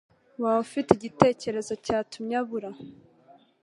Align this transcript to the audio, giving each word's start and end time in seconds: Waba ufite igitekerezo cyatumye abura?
Waba 0.41 0.59
ufite 0.65 0.89
igitekerezo 0.93 1.73
cyatumye 1.85 2.35
abura? 2.41 2.69